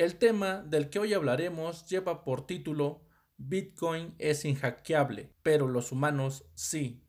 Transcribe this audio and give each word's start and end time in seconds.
El 0.00 0.16
tema 0.16 0.62
del 0.66 0.88
que 0.88 0.98
hoy 0.98 1.12
hablaremos 1.12 1.84
lleva 1.84 2.24
por 2.24 2.46
título 2.46 3.02
Bitcoin 3.36 4.14
es 4.18 4.46
inhackeable, 4.46 5.34
pero 5.42 5.68
los 5.68 5.92
humanos 5.92 6.46
sí. 6.54 7.04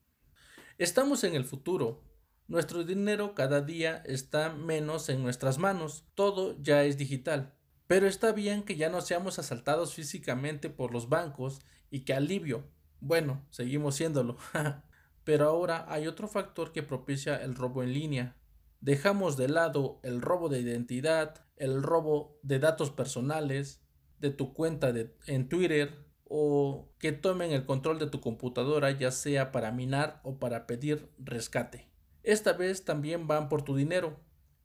Estamos 0.77 1.23
en 1.23 1.33
el 1.35 1.45
futuro. 1.45 2.03
Nuestro 2.49 2.83
dinero 2.83 3.33
cada 3.33 3.61
día 3.61 4.03
está 4.05 4.51
menos 4.51 5.07
en 5.07 5.23
nuestras 5.23 5.57
manos. 5.57 6.03
Todo 6.15 6.61
ya 6.61 6.83
es 6.83 6.97
digital. 6.97 7.55
Pero 7.87 8.07
está 8.07 8.33
bien 8.33 8.61
que 8.63 8.75
ya 8.75 8.89
no 8.89 8.99
seamos 8.99 9.39
asaltados 9.39 9.93
físicamente 9.93 10.69
por 10.69 10.91
los 10.91 11.07
bancos 11.07 11.61
y 11.89 12.01
que 12.01 12.13
alivio. 12.13 12.67
Bueno, 12.99 13.47
seguimos 13.51 13.95
siéndolo. 13.95 14.35
Pero 15.23 15.47
ahora 15.47 15.85
hay 15.87 16.07
otro 16.07 16.27
factor 16.27 16.73
que 16.73 16.83
propicia 16.83 17.37
el 17.37 17.55
robo 17.55 17.83
en 17.83 17.93
línea. 17.93 18.35
Dejamos 18.81 19.37
de 19.37 19.47
lado 19.47 20.01
el 20.03 20.21
robo 20.21 20.49
de 20.49 20.59
identidad, 20.59 21.45
el 21.61 21.83
robo 21.83 22.39
de 22.41 22.57
datos 22.59 22.89
personales, 22.89 23.81
de 24.19 24.31
tu 24.31 24.53
cuenta 24.53 24.91
de, 24.91 25.15
en 25.27 25.47
Twitter 25.47 26.05
o 26.25 26.91
que 26.97 27.11
tomen 27.11 27.51
el 27.51 27.65
control 27.65 27.99
de 27.99 28.07
tu 28.07 28.19
computadora 28.19 28.91
ya 28.91 29.11
sea 29.11 29.51
para 29.51 29.71
minar 29.71 30.21
o 30.23 30.39
para 30.39 30.65
pedir 30.65 31.09
rescate. 31.19 31.87
Esta 32.23 32.53
vez 32.53 32.83
también 32.83 33.27
van 33.27 33.47
por 33.47 33.63
tu 33.63 33.75
dinero 33.75 34.19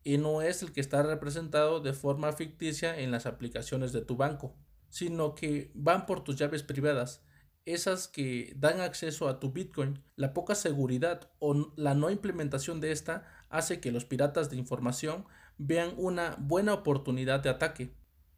y 0.05 0.17
no 0.17 0.41
es 0.41 0.63
el 0.63 0.73
que 0.73 0.81
está 0.81 1.03
representado 1.03 1.81
de 1.81 1.93
forma 1.93 2.33
ficticia 2.33 2.99
en 2.99 3.11
las 3.11 3.27
aplicaciones 3.27 3.93
de 3.93 4.03
tu 4.03 4.17
banco, 4.17 4.57
sino 4.89 5.35
que 5.35 5.71
van 5.75 6.07
por 6.07 6.25
tus 6.25 6.37
llaves 6.37 6.63
privadas, 6.63 7.25
esas 7.67 8.09
que 8.09 8.55
dan 8.57 8.81
acceso 8.81 9.29
a 9.29 9.41
tu 9.41 9.53
Bitcoin. 9.53 10.03
La 10.15 10.33
poca 10.33 10.55
seguridad 10.55 11.31
o 11.41 11.73
la 11.77 11.95
no 11.95 12.11
implementación 12.11 12.81
de 12.81 12.93
esta 12.93 13.27
hace 13.51 13.81
que 13.81 13.93
los 13.93 14.05
piratas 14.05 14.49
de 14.49 14.57
información 14.57 15.27
vean 15.59 15.95
una 15.97 16.37
buena 16.39 16.75
oportunidad 16.75 17.41
de 17.41 17.51
ataque. 17.51 17.91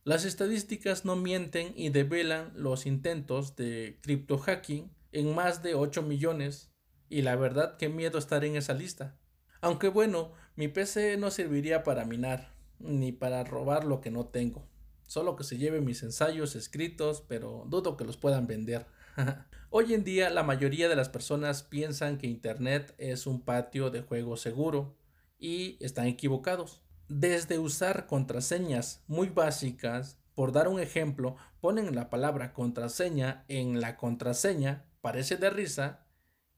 Las 0.05 0.25
estadísticas 0.25 1.05
no 1.05 1.17
mienten 1.17 1.73
y 1.77 1.91
develan 1.91 2.53
los 2.55 2.87
intentos 2.87 3.57
de 3.57 3.98
cripto 4.03 4.39
hacking 4.39 4.91
en 5.12 5.34
más 5.34 5.62
de 5.62 5.75
8 5.75 6.03
millones 6.03 6.70
y 7.09 7.23
la 7.23 7.37
verdad 7.37 7.77
que 7.77 7.89
miedo 7.89 8.19
estar 8.19 8.45
en 8.45 8.57
esa 8.57 8.75
lista. 8.75 9.19
Aunque 9.61 9.89
bueno, 9.89 10.33
mi 10.57 10.69
PC 10.69 11.17
no 11.17 11.31
serviría 11.31 11.83
para 11.83 12.05
minar, 12.05 12.55
ni 12.79 13.12
para 13.12 13.45
robar 13.45 13.85
lo 13.85 14.01
que 14.01 14.11
no 14.11 14.27
tengo. 14.27 14.67
Solo 15.07 15.37
que 15.37 15.45
se 15.45 15.57
lleve 15.57 15.81
mis 15.81 16.03
ensayos 16.03 16.55
escritos, 16.55 17.25
pero 17.27 17.64
dudo 17.69 17.97
que 17.97 18.05
los 18.05 18.17
puedan 18.17 18.47
vender. 18.47 18.87
Hoy 19.70 19.95
en 19.95 20.05
día 20.05 20.31
la 20.31 20.42
mayoría 20.42 20.89
de 20.89 20.97
las 20.97 21.09
personas 21.09 21.62
piensan 21.62 22.19
que 22.19 22.27
Internet 22.27 22.95
es 22.98 23.27
un 23.27 23.41
patio 23.41 23.91
de 23.91 24.03
juego 24.03 24.37
seguro 24.37 24.97
y 25.39 25.77
están 25.85 26.07
equivocados. 26.07 26.83
Desde 27.09 27.59
usar 27.59 28.06
contraseñas 28.06 29.03
muy 29.06 29.31
básicas, 29.31 30.19
por 30.34 30.53
dar 30.53 30.69
un 30.69 30.78
ejemplo, 30.78 31.37
ponen 31.61 31.95
la 31.95 32.11
palabra 32.11 32.53
contraseña 32.53 33.47
en 33.48 33.81
la 33.81 33.97
contraseña, 33.97 34.84
parece 35.01 35.36
de 35.36 35.48
risa, 35.48 36.06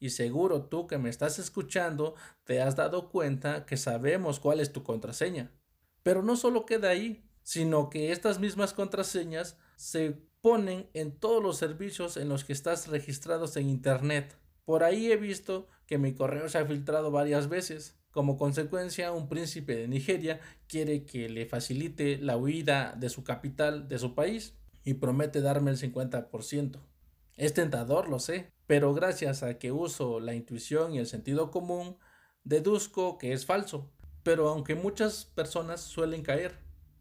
y 0.01 0.11
seguro 0.11 0.65
tú 0.65 0.89
que 0.89 0.99
me 0.99 1.09
estás 1.09 1.39
escuchando 1.39 2.17
te 2.45 2.61
has 2.61 2.75
dado 2.75 3.11
cuenta 3.11 3.65
que 3.65 3.77
sabemos 3.77 4.41
cuál 4.41 4.59
es 4.59 4.73
tu 4.73 4.83
contraseña. 4.83 5.53
Pero 6.03 6.23
no 6.23 6.35
solo 6.37 6.67
queda 6.67 6.89
ahí, 6.89 7.23
sino 7.43 7.89
que 7.91 8.11
estas 8.11 8.41
mismas 8.41 8.73
contraseñas 8.73 9.57
se 9.77 10.21
ponen 10.41 10.91
en 10.95 11.17
todos 11.17 11.43
los 11.43 11.59
servicios 11.59 12.17
en 12.17 12.29
los 12.29 12.45
que 12.45 12.55
estás 12.55 12.89
registrados 12.89 13.57
en 13.57 13.69
Internet. 13.69 14.37
Por 14.65 14.83
ahí 14.83 15.13
he 15.13 15.17
visto 15.17 15.69
que 15.87 15.99
mi 15.99 16.13
correo 16.15 16.49
se 16.49 16.59
ha 16.59 16.67
filtrado 16.67 17.11
varias 17.11 17.49
veces. 17.49 18.00
Como 18.11 18.37
consecuencia, 18.37 19.13
un 19.13 19.29
príncipe 19.29 19.77
de 19.77 19.87
Nigeria 19.87 20.41
quiere 20.67 21.05
que 21.05 21.29
le 21.29 21.47
facilite 21.47 22.19
la 22.19 22.37
huida 22.37 22.95
de 22.99 23.09
su 23.09 23.23
capital 23.23 23.89
de 23.89 23.99
su 23.99 24.15
país 24.15 24.55
y 24.85 24.95
promete 24.95 25.41
darme 25.41 25.71
el 25.71 25.79
50%. 25.79 26.81
Es 27.37 27.55
tentador, 27.55 28.09
lo 28.09 28.19
sé, 28.19 28.53
pero 28.67 28.93
gracias 28.95 29.43
a 29.43 29.59
que 29.59 29.71
uso 29.71 30.19
la 30.19 30.35
intuición 30.35 30.93
y 30.93 30.99
el 30.99 31.07
sentido 31.07 31.51
común, 31.51 31.97
deduzco 32.43 33.17
que 33.17 33.33
es 33.33 33.47
falso. 33.47 33.91
Pero 34.23 34.49
aunque 34.49 34.75
muchas 34.75 35.25
personas 35.25 35.81
suelen 35.81 36.23
caer. 36.23 36.59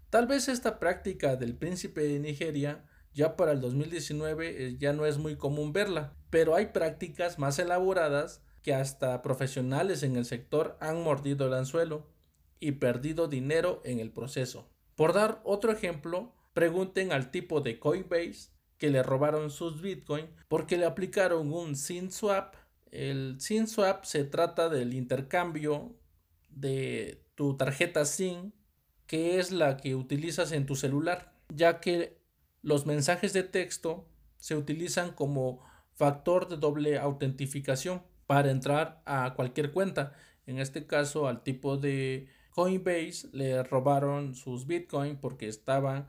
Tal 0.10 0.28
vez 0.28 0.48
esta 0.48 0.80
práctica 0.80 1.36
del 1.36 1.56
príncipe 1.56 2.02
de 2.02 2.20
Nigeria 2.20 2.86
ya 3.14 3.36
para 3.36 3.52
el 3.52 3.62
2019 3.62 4.68
eh, 4.68 4.78
ya 4.78 4.94
no 4.94 5.06
es 5.06 5.18
muy 5.18 5.36
común 5.36 5.74
verla, 5.74 6.14
pero 6.30 6.56
hay 6.56 6.68
prácticas 6.68 7.40
más 7.40 7.60
elaboradas 7.60 8.42
que 8.62 8.74
hasta 8.74 9.22
profesionales 9.22 10.04
en 10.04 10.16
el 10.16 10.26
sector 10.26 10.78
han 10.80 11.04
mordido 11.04 11.48
el 11.48 11.54
anzuelo 11.54 12.08
y 12.60 12.74
perdido 12.74 13.28
dinero 13.28 13.82
en 13.86 14.00
el 14.00 14.12
proceso. 14.12 14.70
Por 14.96 15.14
dar 15.14 15.42
otro 15.44 15.72
ejemplo, 15.72 16.34
pregunten 16.54 17.12
al 17.12 17.32
tipo 17.32 17.62
de 17.62 17.80
Coinbase 17.80 18.50
que 18.78 18.90
le 18.90 19.04
robaron 19.04 19.50
sus 19.52 19.82
Bitcoin 19.82 20.28
porque 20.48 20.78
le 20.78 20.86
aplicaron 20.86 21.54
un 21.54 21.76
SIN 21.76 22.12
swap. 22.12 22.56
El 22.92 23.40
SIN 23.40 23.68
swap 23.68 24.04
se 24.04 24.24
trata 24.24 24.70
del 24.70 24.94
intercambio 24.94 25.96
de 26.50 27.24
tu 27.36 27.56
tarjeta 27.56 28.06
SIN, 28.06 28.54
que 29.08 29.40
es 29.40 29.52
la 29.52 29.78
que 29.78 29.96
utilizas 29.96 30.52
en 30.52 30.66
tu 30.66 30.76
celular, 30.76 31.34
ya 31.54 31.80
que 31.80 32.20
los 32.62 32.86
mensajes 32.86 33.34
de 33.34 33.44
texto 33.44 34.08
se 34.38 34.56
utilizan 34.56 35.12
como 35.12 35.62
factor 35.94 36.48
de 36.48 36.58
doble 36.58 36.98
autentificación 36.98 38.04
para 38.30 38.52
entrar 38.52 39.02
a 39.08 39.34
cualquier 39.34 39.72
cuenta. 39.72 40.14
En 40.46 40.60
este 40.60 40.86
caso, 40.86 41.28
al 41.28 41.42
tipo 41.42 41.78
de 41.78 42.28
Coinbase 42.52 43.28
le 43.32 43.64
robaron 43.64 44.36
sus 44.36 44.68
Bitcoin 44.68 45.18
porque 45.18 45.48
estaban 45.48 46.08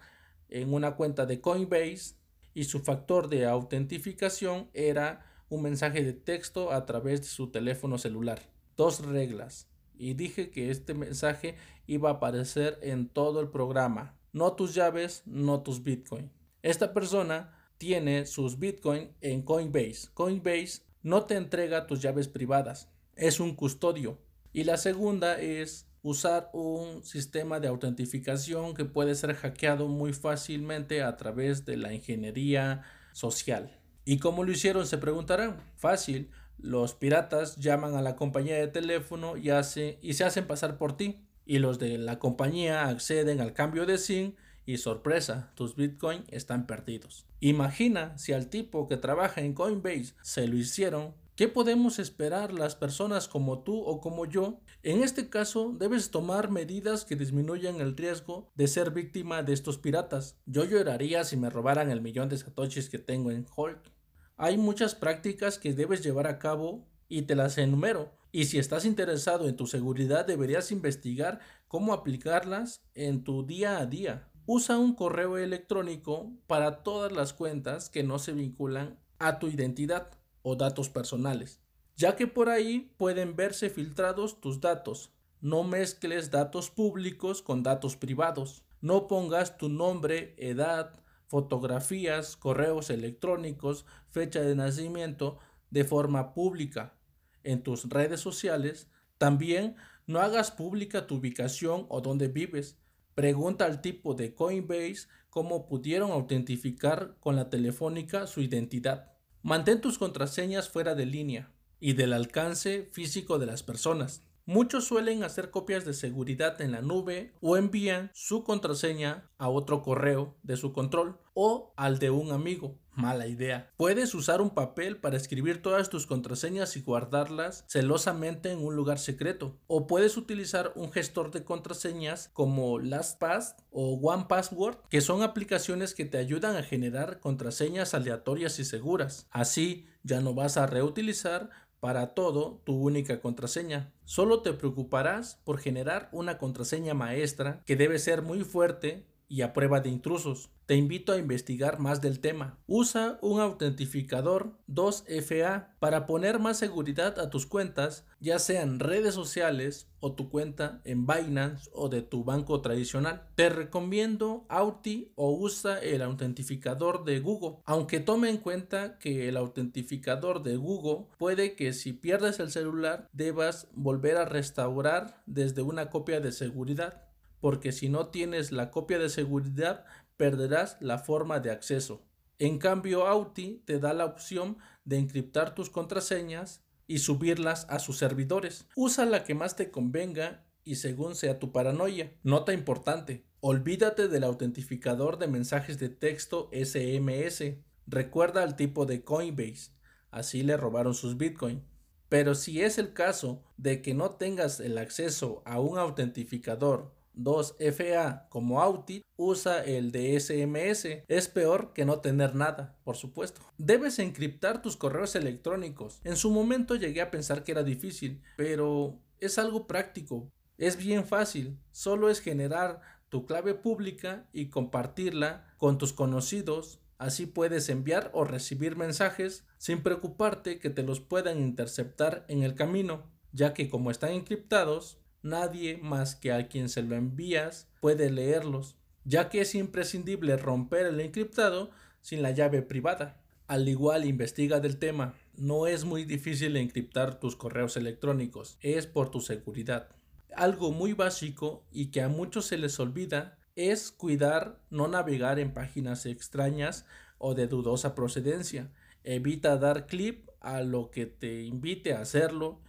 en 0.50 0.74
una 0.74 0.96
cuenta 0.96 1.24
de 1.24 1.40
Coinbase 1.40 2.16
y 2.52 2.64
su 2.64 2.80
factor 2.80 3.30
de 3.30 3.46
autentificación 3.46 4.68
era 4.74 5.24
un 5.48 5.62
mensaje 5.62 6.04
de 6.04 6.12
texto 6.12 6.72
a 6.72 6.84
través 6.84 7.22
de 7.22 7.28
su 7.28 7.50
teléfono 7.50 7.96
celular. 7.96 8.38
Dos 8.76 9.02
reglas. 9.06 9.70
Y 9.96 10.12
dije 10.12 10.50
que 10.50 10.70
este 10.70 10.92
mensaje 10.92 11.54
iba 11.86 12.10
a 12.10 12.14
aparecer 12.14 12.78
en 12.82 13.08
todo 13.08 13.40
el 13.40 13.48
programa. 13.48 14.14
No 14.34 14.52
tus 14.52 14.74
llaves, 14.74 15.22
no 15.24 15.62
tus 15.62 15.82
Bitcoin. 15.82 16.30
Esta 16.60 16.92
persona 16.92 17.56
tiene 17.78 18.26
sus 18.26 18.58
Bitcoin 18.58 19.10
en 19.22 19.40
Coinbase. 19.40 20.10
Coinbase 20.12 20.82
no 21.02 21.24
te 21.24 21.36
entrega 21.36 21.86
tus 21.86 22.02
llaves 22.02 22.28
privadas. 22.28 22.88
Es 23.16 23.40
un 23.40 23.54
custodio. 23.54 24.18
Y 24.52 24.64
la 24.64 24.76
segunda 24.76 25.40
es 25.40 25.86
usar 26.02 26.50
un 26.52 27.02
sistema 27.04 27.60
de 27.60 27.68
autentificación 27.68 28.74
que 28.74 28.84
puede 28.84 29.14
ser 29.14 29.34
hackeado 29.34 29.88
muy 29.88 30.12
fácilmente 30.12 31.02
a 31.02 31.16
través 31.16 31.64
de 31.64 31.76
la 31.76 31.92
ingeniería 31.92 32.82
social. 33.12 33.76
¿Y 34.04 34.18
cómo 34.18 34.44
lo 34.44 34.52
hicieron? 34.52 34.86
Se 34.86 34.98
preguntarán. 34.98 35.60
Fácil. 35.76 36.30
Los 36.58 36.94
piratas 36.94 37.56
llaman 37.56 37.94
a 37.94 38.02
la 38.02 38.16
compañía 38.16 38.56
de 38.56 38.68
teléfono 38.68 39.36
y, 39.36 39.50
y 39.50 40.14
se 40.14 40.24
hacen 40.24 40.46
pasar 40.46 40.78
por 40.78 40.96
ti. 40.96 41.24
Y 41.46 41.58
los 41.58 41.78
de 41.78 41.98
la 41.98 42.18
compañía 42.18 42.88
acceden 42.88 43.40
al 43.40 43.54
cambio 43.54 43.86
de 43.86 43.98
SIM 43.98 44.34
y 44.66 44.78
sorpresa, 44.78 45.52
tus 45.54 45.76
Bitcoin 45.76 46.24
están 46.28 46.66
perdidos. 46.66 47.26
Imagina 47.40 48.16
si 48.18 48.32
al 48.32 48.48
tipo 48.48 48.88
que 48.88 48.96
trabaja 48.96 49.40
en 49.40 49.54
Coinbase 49.54 50.14
se 50.22 50.46
lo 50.46 50.56
hicieron 50.56 51.14
¿Qué 51.40 51.48
podemos 51.48 51.98
esperar 51.98 52.52
las 52.52 52.76
personas 52.76 53.26
como 53.26 53.62
tú 53.62 53.80
o 53.80 54.02
como 54.02 54.26
yo? 54.26 54.60
En 54.82 55.02
este 55.02 55.30
caso, 55.30 55.74
debes 55.74 56.10
tomar 56.10 56.50
medidas 56.50 57.06
que 57.06 57.16
disminuyan 57.16 57.80
el 57.80 57.96
riesgo 57.96 58.50
de 58.56 58.68
ser 58.68 58.90
víctima 58.90 59.42
de 59.42 59.54
estos 59.54 59.78
piratas. 59.78 60.36
Yo 60.44 60.66
lloraría 60.66 61.24
si 61.24 61.38
me 61.38 61.48
robaran 61.48 61.90
el 61.90 62.02
millón 62.02 62.28
de 62.28 62.36
satoshis 62.36 62.90
que 62.90 62.98
tengo 62.98 63.30
en 63.30 63.46
Hulk. 63.56 63.90
Hay 64.36 64.58
muchas 64.58 64.94
prácticas 64.94 65.58
que 65.58 65.72
debes 65.72 66.02
llevar 66.04 66.26
a 66.26 66.38
cabo 66.38 66.86
y 67.08 67.22
te 67.22 67.34
las 67.34 67.56
enumero. 67.56 68.12
Y 68.32 68.44
si 68.44 68.58
estás 68.58 68.84
interesado 68.84 69.48
en 69.48 69.56
tu 69.56 69.66
seguridad, 69.66 70.26
deberías 70.26 70.70
investigar 70.70 71.40
cómo 71.68 71.94
aplicarlas 71.94 72.82
en 72.94 73.24
tu 73.24 73.46
día 73.46 73.78
a 73.78 73.86
día. 73.86 74.28
Usa 74.52 74.80
un 74.80 74.94
correo 74.96 75.38
electrónico 75.38 76.32
para 76.48 76.82
todas 76.82 77.12
las 77.12 77.32
cuentas 77.32 77.88
que 77.88 78.02
no 78.02 78.18
se 78.18 78.32
vinculan 78.32 78.98
a 79.20 79.38
tu 79.38 79.46
identidad 79.46 80.10
o 80.42 80.56
datos 80.56 80.88
personales, 80.88 81.60
ya 81.94 82.16
que 82.16 82.26
por 82.26 82.48
ahí 82.48 82.92
pueden 82.98 83.36
verse 83.36 83.70
filtrados 83.70 84.40
tus 84.40 84.60
datos. 84.60 85.12
No 85.40 85.62
mezcles 85.62 86.32
datos 86.32 86.68
públicos 86.68 87.42
con 87.42 87.62
datos 87.62 87.94
privados. 87.94 88.64
No 88.80 89.06
pongas 89.06 89.56
tu 89.56 89.68
nombre, 89.68 90.34
edad, 90.36 90.98
fotografías, 91.28 92.36
correos 92.36 92.90
electrónicos, 92.90 93.86
fecha 94.08 94.40
de 94.40 94.56
nacimiento 94.56 95.38
de 95.70 95.84
forma 95.84 96.34
pública 96.34 96.96
en 97.44 97.62
tus 97.62 97.88
redes 97.88 98.18
sociales. 98.18 98.88
También 99.16 99.76
no 100.08 100.18
hagas 100.18 100.50
pública 100.50 101.06
tu 101.06 101.18
ubicación 101.18 101.86
o 101.88 102.00
dónde 102.00 102.26
vives. 102.26 102.80
Pregunta 103.20 103.66
al 103.66 103.82
tipo 103.82 104.14
de 104.14 104.34
Coinbase 104.34 105.06
cómo 105.28 105.66
pudieron 105.66 106.10
autentificar 106.10 107.18
con 107.20 107.36
la 107.36 107.50
telefónica 107.50 108.26
su 108.26 108.40
identidad. 108.40 109.12
Mantén 109.42 109.82
tus 109.82 109.98
contraseñas 109.98 110.70
fuera 110.70 110.94
de 110.94 111.04
línea 111.04 111.52
y 111.80 111.92
del 111.92 112.14
alcance 112.14 112.88
físico 112.92 113.38
de 113.38 113.44
las 113.44 113.62
personas. 113.62 114.22
Muchos 114.50 114.84
suelen 114.84 115.22
hacer 115.22 115.52
copias 115.52 115.84
de 115.84 115.94
seguridad 115.94 116.60
en 116.60 116.72
la 116.72 116.80
nube 116.80 117.32
o 117.40 117.56
envían 117.56 118.10
su 118.14 118.42
contraseña 118.42 119.30
a 119.38 119.48
otro 119.48 119.80
correo 119.80 120.34
de 120.42 120.56
su 120.56 120.72
control 120.72 121.20
o 121.34 121.72
al 121.76 122.00
de 122.00 122.10
un 122.10 122.32
amigo. 122.32 122.76
Mala 122.92 123.28
idea. 123.28 123.70
Puedes 123.76 124.12
usar 124.12 124.40
un 124.40 124.50
papel 124.50 124.96
para 124.96 125.16
escribir 125.16 125.62
todas 125.62 125.88
tus 125.88 126.04
contraseñas 126.04 126.76
y 126.76 126.82
guardarlas 126.82 127.64
celosamente 127.68 128.50
en 128.50 128.58
un 128.58 128.74
lugar 128.74 128.98
secreto. 128.98 129.56
O 129.68 129.86
puedes 129.86 130.16
utilizar 130.16 130.72
un 130.74 130.90
gestor 130.90 131.30
de 131.30 131.44
contraseñas 131.44 132.28
como 132.32 132.80
LastPass 132.80 133.54
o 133.70 134.00
OnePassword, 134.02 134.78
que 134.88 135.00
son 135.00 135.22
aplicaciones 135.22 135.94
que 135.94 136.06
te 136.06 136.18
ayudan 136.18 136.56
a 136.56 136.64
generar 136.64 137.20
contraseñas 137.20 137.94
aleatorias 137.94 138.58
y 138.58 138.64
seguras. 138.64 139.28
Así 139.30 139.86
ya 140.02 140.20
no 140.20 140.34
vas 140.34 140.56
a 140.56 140.66
reutilizar 140.66 141.50
para 141.80 142.14
todo 142.14 142.60
tu 142.64 142.74
única 142.74 143.20
contraseña. 143.20 143.92
Solo 144.04 144.42
te 144.42 144.52
preocuparás 144.52 145.40
por 145.44 145.58
generar 145.58 146.08
una 146.12 146.38
contraseña 146.38 146.94
maestra 146.94 147.62
que 147.64 147.76
debe 147.76 147.98
ser 147.98 148.22
muy 148.22 148.44
fuerte 148.44 149.06
y 149.30 149.42
a 149.42 149.54
prueba 149.54 149.80
de 149.80 149.88
intrusos. 149.88 150.50
Te 150.66 150.76
invito 150.76 151.12
a 151.12 151.18
investigar 151.18 151.78
más 151.78 152.00
del 152.00 152.20
tema. 152.20 152.58
Usa 152.66 153.18
un 153.22 153.40
autentificador 153.40 154.52
2FA 154.68 155.68
para 155.78 156.04
poner 156.06 156.38
más 156.40 156.58
seguridad 156.58 157.18
a 157.18 157.30
tus 157.30 157.46
cuentas, 157.46 158.04
ya 158.20 158.38
sean 158.38 158.80
redes 158.80 159.14
sociales 159.14 159.88
o 160.00 160.12
tu 160.12 160.30
cuenta 160.30 160.80
en 160.84 161.06
Binance 161.06 161.70
o 161.72 161.88
de 161.88 162.02
tu 162.02 162.24
banco 162.24 162.60
tradicional. 162.60 163.28
Te 163.36 163.48
recomiendo 163.48 164.44
Auti 164.48 165.12
o 165.14 165.32
usa 165.32 165.78
el 165.78 166.02
autentificador 166.02 167.04
de 167.04 167.20
Google, 167.20 167.58
aunque 167.64 168.00
tome 168.00 168.30
en 168.30 168.38
cuenta 168.38 168.98
que 168.98 169.28
el 169.28 169.36
autentificador 169.36 170.42
de 170.42 170.56
Google 170.56 171.06
puede 171.18 171.54
que 171.54 171.72
si 171.72 171.92
pierdes 171.92 172.40
el 172.40 172.50
celular 172.50 173.08
debas 173.12 173.68
volver 173.74 174.16
a 174.16 174.24
restaurar 174.24 175.22
desde 175.26 175.62
una 175.62 175.88
copia 175.88 176.20
de 176.20 176.32
seguridad 176.32 177.09
porque 177.40 177.72
si 177.72 177.88
no 177.88 178.08
tienes 178.08 178.52
la 178.52 178.70
copia 178.70 178.98
de 178.98 179.08
seguridad 179.08 179.84
perderás 180.16 180.76
la 180.80 180.98
forma 180.98 181.40
de 181.40 181.50
acceso. 181.50 182.06
En 182.38 182.58
cambio, 182.58 183.06
Auti 183.06 183.62
te 183.66 183.78
da 183.78 183.92
la 183.92 184.04
opción 184.04 184.58
de 184.84 184.98
encriptar 184.98 185.54
tus 185.54 185.70
contraseñas 185.70 186.62
y 186.86 186.98
subirlas 186.98 187.66
a 187.68 187.78
sus 187.78 187.98
servidores. 187.98 188.66
Usa 188.76 189.04
la 189.06 189.24
que 189.24 189.34
más 189.34 189.56
te 189.56 189.70
convenga 189.70 190.46
y 190.64 190.76
según 190.76 191.14
sea 191.14 191.38
tu 191.38 191.52
paranoia. 191.52 192.12
Nota 192.22 192.52
importante, 192.52 193.24
olvídate 193.40 194.08
del 194.08 194.24
autentificador 194.24 195.18
de 195.18 195.28
mensajes 195.28 195.78
de 195.78 195.88
texto 195.88 196.50
SMS. 196.52 197.56
Recuerda 197.86 198.42
al 198.42 198.56
tipo 198.56 198.86
de 198.86 199.04
Coinbase. 199.04 199.72
Así 200.10 200.42
le 200.42 200.56
robaron 200.56 200.94
sus 200.94 201.16
Bitcoin. 201.16 201.62
Pero 202.08 202.34
si 202.34 202.60
es 202.60 202.78
el 202.78 202.92
caso 202.92 203.44
de 203.56 203.82
que 203.82 203.94
no 203.94 204.10
tengas 204.10 204.60
el 204.60 204.78
acceso 204.78 205.42
a 205.44 205.60
un 205.60 205.78
autentificador 205.78 206.92
2FA 207.14 208.28
como 208.28 208.60
Auti 208.60 209.02
usa 209.16 209.64
el 209.64 209.92
de 209.92 210.18
SMS. 210.18 211.04
Es 211.08 211.28
peor 211.28 211.72
que 211.72 211.84
no 211.84 212.00
tener 212.00 212.34
nada, 212.34 212.78
por 212.84 212.96
supuesto. 212.96 213.40
Debes 213.58 213.98
encriptar 213.98 214.62
tus 214.62 214.76
correos 214.76 215.14
electrónicos. 215.14 216.00
En 216.04 216.16
su 216.16 216.30
momento 216.30 216.76
llegué 216.76 217.00
a 217.00 217.10
pensar 217.10 217.44
que 217.44 217.52
era 217.52 217.62
difícil, 217.62 218.22
pero 218.36 218.98
es 219.18 219.38
algo 219.38 219.66
práctico. 219.66 220.30
Es 220.58 220.76
bien 220.76 221.04
fácil. 221.04 221.58
Solo 221.72 222.10
es 222.10 222.20
generar 222.20 222.80
tu 223.08 223.26
clave 223.26 223.54
pública 223.54 224.28
y 224.32 224.48
compartirla 224.48 225.46
con 225.58 225.78
tus 225.78 225.92
conocidos. 225.92 226.80
Así 226.98 227.26
puedes 227.26 227.68
enviar 227.68 228.10
o 228.14 228.24
recibir 228.24 228.76
mensajes 228.76 229.46
sin 229.58 229.82
preocuparte 229.82 230.58
que 230.58 230.70
te 230.70 230.82
los 230.82 231.00
puedan 231.00 231.40
interceptar 231.40 232.24
en 232.28 232.42
el 232.42 232.54
camino, 232.54 233.10
ya 233.32 233.54
que 233.54 233.68
como 233.68 233.90
están 233.90 234.12
encriptados, 234.12 234.99
Nadie 235.22 235.76
más 235.76 236.16
que 236.16 236.32
a 236.32 236.48
quien 236.48 236.68
se 236.68 236.82
lo 236.82 236.96
envías 236.96 237.68
puede 237.80 238.10
leerlos, 238.10 238.76
ya 239.04 239.28
que 239.28 239.42
es 239.42 239.54
imprescindible 239.54 240.36
romper 240.36 240.86
el 240.86 241.00
encriptado 241.00 241.70
sin 242.00 242.22
la 242.22 242.30
llave 242.30 242.62
privada. 242.62 243.20
Al 243.46 243.68
igual 243.68 244.04
investiga 244.04 244.60
del 244.60 244.78
tema, 244.78 245.14
no 245.36 245.66
es 245.66 245.84
muy 245.84 246.04
difícil 246.04 246.56
encriptar 246.56 247.18
tus 247.20 247.36
correos 247.36 247.76
electrónicos, 247.76 248.56
es 248.60 248.86
por 248.86 249.10
tu 249.10 249.20
seguridad. 249.20 249.88
Algo 250.34 250.70
muy 250.70 250.92
básico 250.92 251.64
y 251.72 251.86
que 251.86 252.02
a 252.02 252.08
muchos 252.08 252.46
se 252.46 252.56
les 252.56 252.78
olvida 252.80 253.38
es 253.56 253.90
cuidar 253.90 254.60
no 254.70 254.88
navegar 254.88 255.38
en 255.38 255.52
páginas 255.52 256.06
extrañas 256.06 256.86
o 257.18 257.34
de 257.34 257.46
dudosa 257.46 257.94
procedencia. 257.94 258.70
Evita 259.04 259.56
dar 259.56 259.86
clip 259.86 260.28
a 260.40 260.62
lo 260.62 260.90
que 260.90 261.06
te 261.06 261.42
invite 261.42 261.92
a 261.92 262.00
hacerlo 262.00 262.60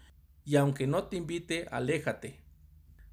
y 0.44 0.56
aunque 0.56 0.88
no 0.88 1.06
te 1.06 1.18
invite, 1.18 1.68
aléjate. 1.71 2.40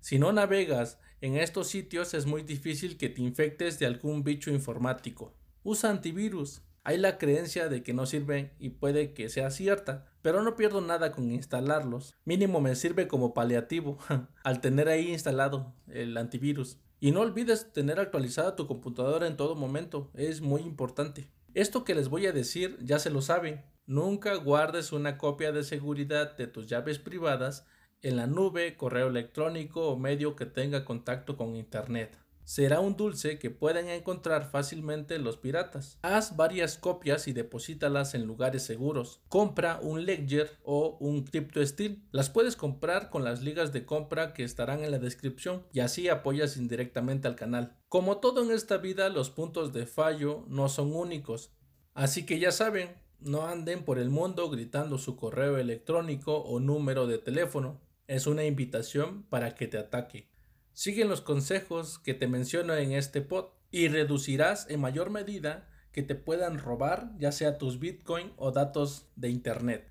Si 0.08 0.19
no 0.19 0.32
navegas 0.32 0.99
en 1.20 1.37
estos 1.37 1.69
sitios 1.69 2.14
es 2.14 2.25
muy 2.25 2.40
difícil 2.40 2.96
que 2.96 3.10
te 3.10 3.20
infectes 3.20 3.78
de 3.78 3.84
algún 3.84 4.25
bicho 4.25 4.50
informático. 4.50 5.34
Usa 5.62 5.90
antivirus. 5.90 6.62
Hay 6.82 6.96
la 6.96 7.19
creencia 7.19 7.69
de 7.69 7.82
que 7.82 7.93
no 7.93 8.06
sirven 8.06 8.55
y 8.58 8.70
puede 8.70 9.12
que 9.12 9.28
sea 9.28 9.50
cierta, 9.50 10.06
pero 10.22 10.43
no 10.43 10.56
pierdo 10.56 10.81
nada 10.81 11.12
con 11.12 11.31
instalarlos. 11.31 12.14
Mínimo 12.25 12.62
me 12.62 12.75
sirve 12.75 13.06
como 13.06 13.34
paliativo 13.34 13.99
al 14.44 14.62
tener 14.62 14.88
ahí 14.88 15.12
instalado 15.12 15.75
el 15.88 16.16
antivirus. 16.16 16.78
Y 17.00 17.10
no 17.10 17.20
olvides 17.20 17.70
tener 17.75 18.00
actualizada 18.00 18.56
tu 18.56 18.66
computadora 18.66 19.26
en 19.26 19.37
todo 19.37 19.56
momento, 19.56 20.10
es 20.14 20.40
muy 20.40 20.62
importante. 20.62 21.28
Esto 21.52 21.84
que 21.84 21.94
les 21.94 22.08
voy 22.08 22.25
a 22.25 22.32
decir 22.32 22.78
ya 22.81 22.99
se 22.99 23.10
lo 23.10 23.20
saben. 23.20 23.62
Nunca 23.84 24.37
guardes 24.37 24.90
una 24.90 25.19
copia 25.19 25.52
de 25.52 25.64
seguridad 25.64 26.34
de 26.38 26.46
tus 26.46 26.66
llaves 26.66 26.99
privadas 26.99 27.66
en 28.02 28.16
la 28.16 28.26
nube, 28.26 28.76
correo 28.76 29.08
electrónico 29.08 29.88
o 29.88 29.98
medio 29.98 30.36
que 30.36 30.46
tenga 30.46 30.84
contacto 30.84 31.36
con 31.36 31.56
Internet. 31.56 32.16
Será 32.44 32.80
un 32.80 32.96
dulce 32.96 33.38
que 33.38 33.50
pueden 33.50 33.90
encontrar 33.90 34.50
fácilmente 34.50 35.18
los 35.18 35.36
piratas. 35.36 35.98
Haz 36.00 36.34
varias 36.34 36.78
copias 36.78 37.28
y 37.28 37.34
deposítalas 37.34 38.14
en 38.14 38.24
lugares 38.24 38.62
seguros. 38.62 39.20
Compra 39.28 39.80
un 39.82 40.06
Ledger 40.06 40.50
o 40.62 40.96
un 40.98 41.24
CryptoSteel. 41.24 42.02
Las 42.10 42.30
puedes 42.30 42.56
comprar 42.56 43.10
con 43.10 43.22
las 43.22 43.42
ligas 43.42 43.74
de 43.74 43.84
compra 43.84 44.32
que 44.32 44.44
estarán 44.44 44.82
en 44.82 44.92
la 44.92 44.98
descripción 44.98 45.66
y 45.74 45.80
así 45.80 46.08
apoyas 46.08 46.56
indirectamente 46.56 47.28
al 47.28 47.36
canal. 47.36 47.76
Como 47.90 48.16
todo 48.16 48.42
en 48.42 48.50
esta 48.50 48.78
vida, 48.78 49.10
los 49.10 49.28
puntos 49.28 49.74
de 49.74 49.84
fallo 49.84 50.46
no 50.48 50.70
son 50.70 50.96
únicos. 50.96 51.52
Así 51.92 52.24
que 52.24 52.38
ya 52.38 52.50
saben, 52.50 52.94
no 53.20 53.46
anden 53.46 53.84
por 53.84 53.98
el 53.98 54.08
mundo 54.08 54.48
gritando 54.48 54.96
su 54.96 55.16
correo 55.16 55.58
electrónico 55.58 56.38
o 56.38 56.60
número 56.60 57.06
de 57.06 57.18
teléfono 57.18 57.78
es 58.08 58.26
una 58.26 58.44
invitación 58.44 59.22
para 59.25 59.55
que 59.55 59.69
te 59.69 59.78
ataque. 59.78 60.31
Sigue 60.72 61.05
los 61.05 61.20
consejos 61.20 61.99
que 61.99 62.14
te 62.14 62.26
menciono 62.26 62.75
en 62.75 62.93
este 62.93 63.20
pod 63.20 63.50
y 63.70 63.88
reducirás 63.88 64.66
en 64.70 64.81
mayor 64.81 65.10
medida 65.10 65.69
que 65.93 66.02
te 66.02 66.15
puedan 66.15 66.58
robar 66.58 67.12
ya 67.19 67.32
sea 67.32 67.58
tus 67.58 67.79
bitcoin 67.79 68.32
o 68.36 68.50
datos 68.50 69.10
de 69.15 69.29
internet. 69.29 69.91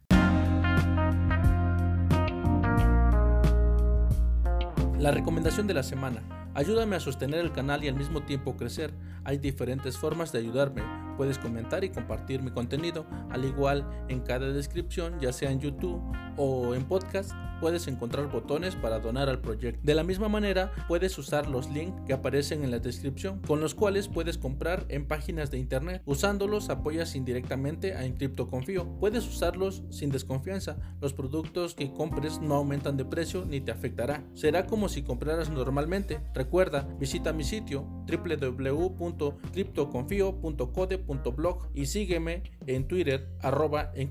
La 4.97 5.12
recomendación 5.12 5.67
de 5.67 5.75
la 5.75 5.83
semana. 5.83 6.50
Ayúdame 6.55 6.95
a 6.95 7.00
sostener 7.00 7.39
el 7.39 7.51
canal 7.51 7.83
y 7.83 7.88
al 7.88 7.95
mismo 7.95 8.24
tiempo 8.24 8.57
crecer. 8.57 8.91
Hay 9.25 9.38
diferentes 9.38 9.95
formas 9.95 10.31
de 10.31 10.39
ayudarme. 10.39 11.06
Puedes 11.17 11.39
comentar 11.39 11.83
y 11.83 11.89
compartir 11.89 12.41
mi 12.41 12.51
contenido, 12.51 13.05
al 13.29 13.43
igual 13.43 13.86
en 14.07 14.21
cada 14.21 14.51
descripción, 14.51 15.19
ya 15.19 15.33
sea 15.33 15.51
en 15.51 15.59
YouTube 15.59 16.01
o 16.38 16.75
en 16.75 16.86
podcast 16.86 17.33
puedes 17.59 17.88
encontrar 17.88 18.31
botones 18.31 18.75
para 18.75 19.00
donar 19.00 19.29
al 19.29 19.39
proyecto. 19.39 19.81
De 19.83 19.95
la 19.95 20.03
misma 20.03 20.29
manera, 20.29 20.71
puedes 20.88 21.17
usar 21.17 21.47
los 21.47 21.69
links 21.69 22.01
que 22.05 22.13
aparecen 22.13 22.63
en 22.63 22.71
la 22.71 22.79
descripción, 22.79 23.41
con 23.47 23.59
los 23.59 23.75
cuales 23.75 24.07
puedes 24.07 24.38
comprar 24.38 24.86
en 24.89 25.07
páginas 25.07 25.51
de 25.51 25.57
internet. 25.57 26.01
Usándolos 26.05 26.69
apoyas 26.69 27.15
indirectamente 27.15 27.93
a 27.93 28.05
Encrypto 28.05 28.47
Confío. 28.47 28.86
Puedes 29.00 29.27
usarlos 29.27 29.83
sin 29.89 30.09
desconfianza. 30.09 30.77
Los 31.01 31.13
productos 31.13 31.74
que 31.74 31.91
compres 31.91 32.39
no 32.39 32.55
aumentan 32.55 32.97
de 32.97 33.05
precio 33.05 33.45
ni 33.45 33.62
te 33.62 33.71
afectará. 33.71 34.24
Será 34.33 34.65
como 34.65 34.89
si 34.89 35.03
compraras 35.03 35.50
normalmente. 35.50 36.19
Recuerda, 36.33 36.88
visita 37.00 37.33
mi 37.33 37.43
sitio 37.43 37.88
www.cryptoconfio.code.blog 41.07 41.69
y 41.73 41.85
sígueme 41.85 42.43
en 42.65 42.87
Twitter 42.87 43.27
arroba 43.41 43.91
en 43.95 44.09